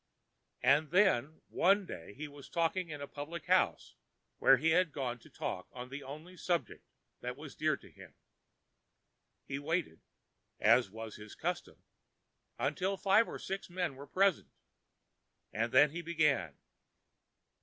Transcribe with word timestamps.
And 0.63 0.89
then 0.89 1.41
one 1.47 1.85
day 1.85 2.15
he 2.15 2.27
was 2.27 2.49
talking 2.49 2.89
in 2.89 3.01
a 3.01 3.07
public 3.07 3.45
house 3.45 3.93
where 4.39 4.57
he 4.57 4.69
had 4.71 4.91
gone 4.91 5.19
to 5.19 5.29
talk 5.29 5.67
on 5.71 5.89
the 5.89 6.01
only 6.01 6.35
subject 6.35 6.83
that 7.19 7.37
was 7.37 7.55
dear 7.55 7.77
to 7.77 7.87
him. 7.87 8.15
He 9.45 9.59
waited, 9.59 10.01
as 10.59 10.89
was 10.89 11.17
his 11.17 11.35
custom, 11.35 11.83
until 12.57 12.97
five 12.97 13.27
or 13.27 13.37
six 13.37 13.69
men 13.69 13.95
were 13.95 14.07
present, 14.07 14.49
and 15.53 15.71
then 15.71 15.91
he 15.91 16.01
began. 16.01 16.57